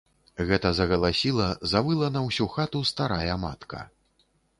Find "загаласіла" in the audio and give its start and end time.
0.77-1.49